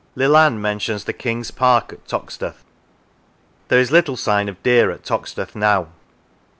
Leland 0.15 0.63
mentions 0.63 1.03
the 1.03 1.13
King's 1.13 1.51
park 1.51 1.93
at 1.93 2.07
Toxteth. 2.07 2.63
There 3.67 3.79
is 3.79 3.91
little 3.91 4.17
sign 4.17 4.49
of 4.49 4.63
deer 4.63 4.89
at 4.89 5.03
Toxteth 5.03 5.53
now. 5.55 5.89